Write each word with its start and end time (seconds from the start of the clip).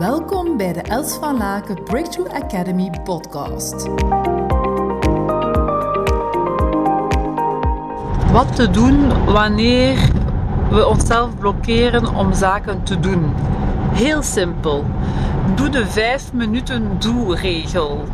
Welkom 0.00 0.56
bij 0.56 0.72
de 0.72 0.80
Els 0.80 1.14
van 1.14 1.36
Laken 1.36 1.82
Breakthrough 1.84 2.34
Academy 2.34 2.90
podcast. 3.04 3.88
Wat 8.32 8.56
te 8.56 8.70
doen 8.70 9.24
wanneer 9.24 10.10
we 10.70 10.86
onszelf 10.86 11.38
blokkeren 11.38 12.14
om 12.14 12.34
zaken 12.34 12.82
te 12.82 13.00
doen? 13.00 13.32
Heel 13.92 14.22
simpel. 14.22 14.84
Doe 15.54 15.68
de 15.68 15.86
5 15.86 16.32
minuten 16.32 16.96
doe-regel. 16.98 18.04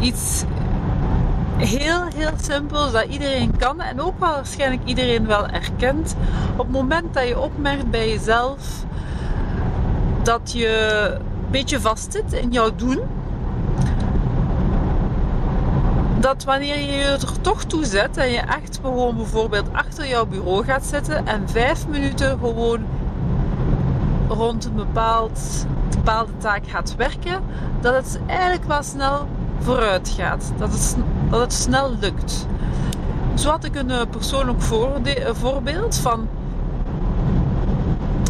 Iets 0.00 0.44
heel, 1.56 2.02
heel 2.14 2.32
simpel 2.42 2.90
dat 2.90 3.04
iedereen 3.04 3.56
kan 3.56 3.80
en 3.80 4.00
ook 4.00 4.20
wel 4.20 4.30
waarschijnlijk 4.30 4.82
iedereen 4.84 5.26
wel 5.26 5.46
erkent. 5.48 6.16
Op 6.52 6.58
het 6.58 6.70
moment 6.70 7.14
dat 7.14 7.28
je 7.28 7.38
opmerkt 7.38 7.90
bij 7.90 8.08
jezelf 8.08 8.84
dat 10.22 10.52
je 10.52 11.10
een 11.14 11.50
beetje 11.50 11.80
vastzit 11.80 12.32
in 12.32 12.50
jouw 12.50 12.74
doen, 12.74 13.00
dat 16.20 16.44
wanneer 16.44 16.78
je 16.78 16.92
je 16.92 17.02
er 17.02 17.40
toch 17.40 17.64
toe 17.64 17.84
zet 17.84 18.16
en 18.16 18.30
je 18.30 18.40
echt 18.40 18.80
gewoon 18.82 19.16
bijvoorbeeld 19.16 19.72
achter 19.72 20.06
jouw 20.06 20.26
bureau 20.26 20.64
gaat 20.64 20.84
zitten 20.84 21.26
en 21.26 21.48
vijf 21.48 21.88
minuten 21.88 22.38
gewoon 22.38 22.84
rond 24.28 24.64
een 24.64 24.74
bepaald, 24.74 25.66
bepaalde 25.96 26.36
taak 26.36 26.66
gaat 26.66 26.94
werken, 26.96 27.42
dat 27.80 27.94
het 27.94 28.20
eigenlijk 28.26 28.64
wel 28.64 28.82
snel 28.82 29.28
vooruit 29.58 30.14
gaat. 30.16 30.52
Dat 30.58 30.72
het, 30.72 30.96
dat 31.30 31.40
het 31.40 31.52
snel 31.52 31.90
lukt. 32.00 32.46
Zo 33.34 33.50
had 33.50 33.64
ik 33.64 33.74
een 33.74 33.90
eh, 33.90 34.00
persoonlijk 34.10 34.62
voorbeeld 35.32 35.96
van, 35.96 36.28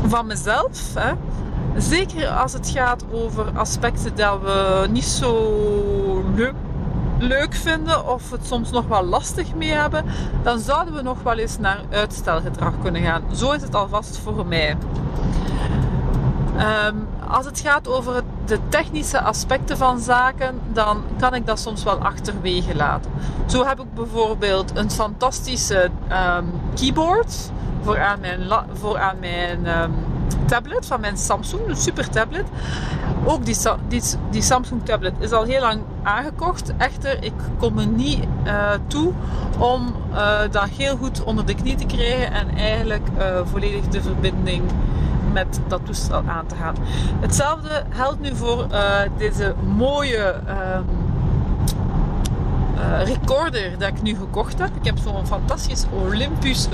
van 0.07 0.27
mezelf. 0.27 0.95
Hè. 0.95 1.13
Zeker 1.77 2.29
als 2.29 2.53
het 2.53 2.69
gaat 2.69 3.05
over 3.13 3.45
aspecten 3.55 4.17
dat 4.17 4.41
we 4.43 4.87
niet 4.91 5.05
zo 5.05 6.25
leuk, 6.35 6.55
leuk 7.19 7.55
vinden 7.55 8.09
of 8.09 8.31
het 8.31 8.47
soms 8.47 8.71
nog 8.71 8.87
wel 8.87 9.05
lastig 9.05 9.55
mee 9.55 9.73
hebben, 9.73 10.05
dan 10.43 10.59
zouden 10.59 10.95
we 10.95 11.03
nog 11.03 11.23
wel 11.23 11.39
eens 11.39 11.59
naar 11.59 11.81
uitstelgedrag 11.91 12.73
kunnen 12.83 13.03
gaan. 13.03 13.23
Zo 13.33 13.51
is 13.53 13.63
het 13.63 13.75
alvast 13.75 14.19
voor 14.19 14.47
mij. 14.47 14.77
Um, 16.87 17.07
als 17.35 17.47
het 17.47 17.61
gaat 17.61 17.89
over 17.89 18.23
de 18.47 18.59
technische 18.69 19.21
aspecten 19.21 19.77
van 19.77 20.01
zaken, 20.01 20.61
dan 20.73 21.03
kan 21.19 21.35
ik 21.35 21.47
dat 21.47 21.59
soms 21.59 21.85
wel 21.85 21.99
achterwege 21.99 22.77
laten. 22.77 23.11
Zo 23.47 23.65
heb 23.65 23.81
ik 23.81 23.95
bijvoorbeeld 23.95 24.77
een 24.77 24.91
fantastische 24.91 25.91
um, 26.39 26.53
keyboard 26.75 27.51
voor 27.83 28.01
aan 28.01 28.21
mijn, 28.21 28.41
voor 28.73 28.99
aan 28.99 29.19
mijn 29.21 29.81
um, 29.81 29.95
tablet 30.47 30.87
van 30.87 31.01
mijn 31.01 31.17
Samsung, 31.17 31.69
een 31.69 31.77
super 31.77 32.09
tablet. 32.09 32.47
Ook 33.25 33.45
die, 33.45 33.57
die, 34.31 34.43
Samsung 34.43 34.85
tablet 34.85 35.15
is 35.19 35.33
al 35.33 35.45
heel 35.45 35.61
lang 35.61 35.81
aangekocht. 36.03 36.73
Echter, 36.77 37.23
ik 37.23 37.33
kom 37.59 37.79
er 37.79 37.87
niet 37.87 38.25
uh, 38.47 38.71
toe 38.87 39.13
om 39.59 39.95
uh, 40.13 40.39
dat 40.51 40.69
heel 40.69 40.97
goed 40.97 41.25
onder 41.25 41.47
de 41.47 41.55
knie 41.55 41.75
te 41.75 41.87
krijgen 41.87 42.33
en 42.33 42.57
eigenlijk 42.57 43.09
uh, 43.19 43.41
volledig 43.45 43.89
de 43.89 44.03
verbinding 44.03 44.63
met 45.35 45.61
dat 45.67 45.81
toestel 45.85 46.23
aan 46.27 46.47
te 46.47 46.55
gaan. 46.55 46.75
Hetzelfde 47.21 47.83
geldt 47.91 48.21
nu 48.21 48.37
voor 48.37 48.67
uh, 48.73 49.01
deze 49.17 49.55
mooie 49.77 50.35
um, 50.49 50.87
uh, 52.79 53.05
recorder 53.05 53.79
dat 53.79 53.89
ik 53.89 54.03
nu 54.03 54.17
gekocht 54.17 54.59
heb. 54.59 54.71
Ik 54.77 54.85
heb 54.85 54.99
zo'n 54.99 55.27
fantastisch 55.27 55.85
Olympus 56.05 56.69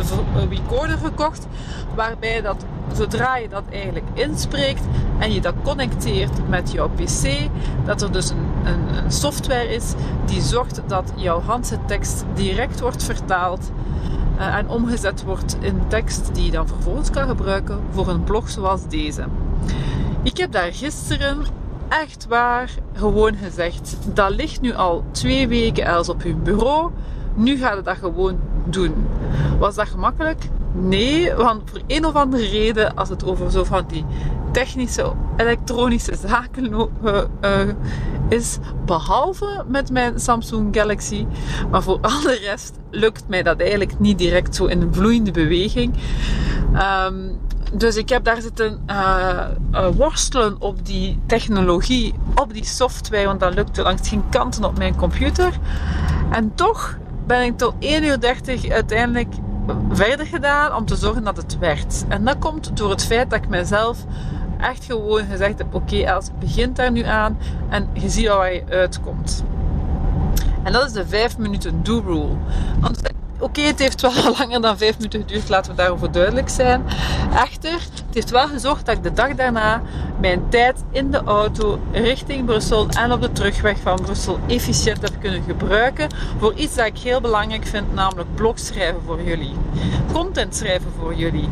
recorder 0.48 0.98
gekocht, 0.98 1.46
waarbij 1.94 2.40
dat 2.40 2.64
zodra 2.92 3.36
je 3.36 3.48
dat 3.48 3.62
eigenlijk 3.72 4.06
inspreekt 4.12 4.82
en 5.18 5.32
je 5.32 5.40
dat 5.40 5.54
connecteert 5.62 6.48
met 6.48 6.72
jouw 6.72 6.88
PC, 6.88 7.48
dat 7.84 8.02
er 8.02 8.12
dus 8.12 8.30
een, 8.30 8.48
een, 8.64 9.12
software 9.12 9.74
is 9.74 9.92
die 10.24 10.40
zorgt 10.40 10.82
dat 10.86 11.12
jouw 11.16 11.40
handsettekst 11.40 12.24
direct 12.34 12.80
wordt 12.80 13.04
vertaald 13.04 13.70
uh, 14.40 14.54
en 14.54 14.68
omgezet 14.68 15.24
wordt 15.24 15.56
in 15.60 15.82
tekst 15.88 16.34
die 16.34 16.44
je 16.44 16.50
dan 16.50 16.68
vervolgens 16.68 17.10
kan 17.10 17.28
gebruiken 17.28 17.80
voor 17.90 18.08
een 18.08 18.24
blog 18.24 18.50
zoals 18.50 18.88
deze. 18.88 19.24
Ik 20.22 20.36
heb 20.36 20.52
daar 20.52 20.72
gisteren 20.72 21.44
echt 21.88 22.26
waar 22.28 22.70
gewoon 22.92 23.34
gezegd: 23.34 23.96
dat 24.14 24.30
ligt 24.30 24.60
nu 24.60 24.74
al 24.74 25.04
twee 25.10 25.48
weken 25.48 25.86
als 25.86 26.08
op 26.08 26.22
uw 26.22 26.36
bureau. 26.36 26.90
Nu 27.34 27.56
gaat 27.56 27.76
het 27.76 27.84
dat 27.84 27.96
gewoon 27.96 28.38
doen. 28.64 29.06
Was 29.58 29.74
dat 29.74 29.88
gemakkelijk? 29.88 30.48
Nee, 30.72 31.34
want 31.34 31.62
voor 31.64 31.80
een 31.86 32.04
of 32.04 32.14
andere 32.14 32.46
reden, 32.46 32.94
als 32.94 33.08
het 33.08 33.24
over 33.24 33.50
zo 33.50 33.64
van 33.64 33.84
die 33.86 34.04
technische, 34.52 35.12
elektronische 35.36 36.16
zaken 36.16 36.72
uh, 36.72 37.22
uh, 37.44 37.60
is, 38.28 38.58
behalve 38.84 39.64
met 39.68 39.90
mijn 39.90 40.20
Samsung 40.20 40.76
Galaxy, 40.76 41.26
maar 41.70 41.82
voor 41.82 41.98
al 42.00 42.20
de 42.20 42.38
rest 42.42 42.78
lukt 42.90 43.28
mij 43.28 43.42
dat 43.42 43.60
eigenlijk 43.60 43.98
niet 43.98 44.18
direct 44.18 44.54
zo 44.54 44.66
in 44.66 44.82
een 44.82 44.94
vloeiende 44.94 45.30
beweging. 45.30 45.94
Um, 47.06 47.38
dus 47.72 47.96
ik 47.96 48.08
heb 48.08 48.24
daar 48.24 48.40
zitten 48.40 48.84
uh, 48.86 49.46
worstelen 49.96 50.56
op 50.60 50.86
die 50.86 51.20
technologie, 51.26 52.14
op 52.34 52.52
die 52.52 52.64
software, 52.64 53.26
want 53.26 53.40
dat 53.40 53.54
lukte 53.54 53.82
langs 53.82 54.08
geen 54.08 54.28
kanten 54.30 54.64
op 54.64 54.78
mijn 54.78 54.96
computer. 54.96 55.52
En 56.30 56.54
toch 56.54 56.98
ben 57.26 57.42
ik 57.42 57.58
tot 57.58 57.74
1.30 57.74 57.80
uur 57.80 58.72
uiteindelijk 58.72 59.34
verder 59.90 60.26
gedaan 60.26 60.74
om 60.74 60.86
te 60.86 60.96
zorgen 60.96 61.24
dat 61.24 61.36
het 61.36 61.58
werd. 61.58 62.04
En 62.08 62.24
dat 62.24 62.38
komt 62.38 62.76
door 62.76 62.90
het 62.90 63.04
feit 63.04 63.30
dat 63.30 63.38
ik 63.38 63.48
mezelf 63.48 64.04
echt 64.62 64.84
gewoon 64.84 65.24
gezegd 65.30 65.58
heb: 65.58 65.74
oké, 65.74 65.94
okay, 65.94 66.04
Els, 66.04 66.30
begint 66.38 66.76
daar 66.76 66.92
nu 66.92 67.02
aan 67.02 67.38
en 67.68 67.88
je 67.92 68.08
ziet 68.08 68.28
waar 68.28 68.52
je 68.52 68.62
uitkomt. 68.68 69.44
En 70.62 70.72
dat 70.72 70.86
is 70.86 70.92
de 70.92 71.06
5 71.06 71.38
minuten 71.38 71.82
do 71.82 72.00
rule. 72.00 72.36
Want 72.80 73.09
Oké, 73.40 73.60
het 73.60 73.78
heeft 73.78 74.00
wel 74.00 74.12
langer 74.38 74.60
dan 74.60 74.78
5 74.78 74.96
minuten 74.96 75.20
geduurd, 75.20 75.48
laten 75.48 75.70
we 75.70 75.76
daarover 75.76 76.12
duidelijk 76.12 76.48
zijn. 76.48 76.84
Echter, 77.34 77.72
het 77.72 78.14
heeft 78.14 78.30
wel 78.30 78.46
gezorgd 78.48 78.86
dat 78.86 78.96
ik 78.96 79.02
de 79.02 79.12
dag 79.12 79.34
daarna 79.34 79.82
mijn 80.20 80.48
tijd 80.48 80.84
in 80.90 81.10
de 81.10 81.22
auto 81.24 81.80
richting 81.92 82.44
Brussel 82.44 82.88
en 82.88 83.12
op 83.12 83.20
de 83.20 83.32
terugweg 83.32 83.78
van 83.78 84.00
Brussel 84.02 84.38
efficiënt 84.46 85.02
heb 85.02 85.12
kunnen 85.20 85.42
gebruiken 85.42 86.08
voor 86.38 86.54
iets 86.54 86.74
dat 86.74 86.86
ik 86.86 86.98
heel 86.98 87.20
belangrijk 87.20 87.66
vind, 87.66 87.94
namelijk 87.94 88.34
blog 88.34 88.58
schrijven 88.58 89.02
voor 89.06 89.22
jullie. 89.22 89.54
Content 90.12 90.56
schrijven 90.56 90.92
voor 90.98 91.14
jullie. 91.14 91.48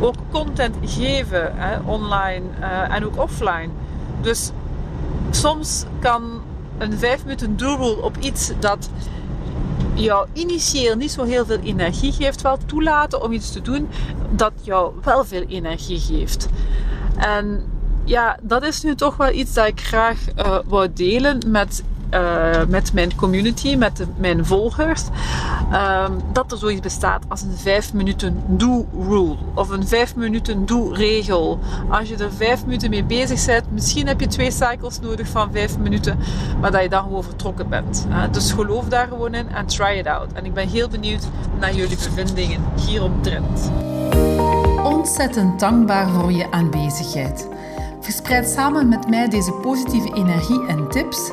Ook 0.00 0.14
content 0.30 0.76
geven, 0.84 1.52
hè, 1.54 1.78
online 1.84 2.44
uh, 2.60 2.94
en 2.94 3.04
ook 3.04 3.22
offline. 3.22 3.68
Dus 4.20 4.50
soms 5.30 5.84
kan 5.98 6.42
een 6.78 6.98
5 6.98 7.24
minuten 7.24 7.56
doel 7.56 7.94
op 7.94 8.16
iets 8.20 8.52
dat 8.60 8.90
jou 9.94 10.26
initieel 10.32 10.96
niet 10.96 11.10
zo 11.10 11.24
heel 11.24 11.46
veel 11.46 11.58
energie 11.58 12.12
geeft, 12.12 12.42
wel 12.42 12.58
toelaten 12.66 13.22
om 13.22 13.32
iets 13.32 13.52
te 13.52 13.60
doen 13.60 13.88
dat 14.30 14.52
jou 14.62 14.92
wel 15.02 15.24
veel 15.24 15.42
energie 15.48 16.00
geeft. 16.00 16.48
En 17.16 17.64
ja, 18.04 18.38
dat 18.42 18.62
is 18.62 18.82
nu 18.82 18.94
toch 18.94 19.16
wel 19.16 19.30
iets 19.30 19.54
dat 19.54 19.66
ik 19.66 19.80
graag 19.80 20.18
uh, 20.36 20.58
wou 20.66 20.92
delen 20.92 21.38
met 21.46 21.82
uh, 22.14 22.64
met 22.68 22.92
mijn 22.92 23.14
community, 23.14 23.76
met 23.76 24.06
mijn 24.16 24.46
volgers, 24.46 25.02
um, 25.72 26.20
dat 26.32 26.52
er 26.52 26.58
zoiets 26.58 26.80
bestaat 26.80 27.24
als 27.28 27.42
een 27.42 27.56
5 27.56 27.92
minuten 27.92 28.42
do-rule 28.46 29.36
of 29.54 29.68
een 29.68 29.86
5 29.86 30.16
minuten 30.16 30.66
do-regel. 30.66 31.58
Als 31.88 32.08
je 32.08 32.16
er 32.16 32.32
5 32.32 32.64
minuten 32.64 32.90
mee 32.90 33.04
bezig 33.04 33.46
bent, 33.46 33.72
misschien 33.72 34.06
heb 34.06 34.20
je 34.20 34.26
twee 34.26 34.50
cycles 34.50 35.00
nodig 35.00 35.28
van 35.28 35.52
5 35.52 35.78
minuten, 35.78 36.18
maar 36.60 36.70
dat 36.70 36.82
je 36.82 36.88
dan 36.88 37.02
gewoon 37.02 37.24
vertrokken 37.24 37.68
bent. 37.68 38.06
Hè? 38.08 38.30
Dus 38.30 38.52
geloof 38.52 38.88
daar 38.88 39.08
gewoon 39.08 39.34
in 39.34 39.48
en 39.48 39.66
try 39.66 39.98
it 39.98 40.06
out. 40.06 40.32
En 40.32 40.44
ik 40.44 40.54
ben 40.54 40.68
heel 40.68 40.88
benieuwd 40.88 41.22
naar 41.60 41.74
jullie 41.74 41.96
bevindingen 41.96 42.60
hieromtrent. 42.86 43.70
Ontzettend 44.84 45.60
dankbaar 45.60 46.08
voor 46.08 46.32
je 46.32 46.50
aanwezigheid. 46.50 47.48
Verspreid 48.00 48.48
samen 48.48 48.88
met 48.88 49.08
mij 49.08 49.28
deze 49.28 49.52
positieve 49.52 50.14
energie 50.14 50.66
en 50.66 50.88
tips 50.88 51.32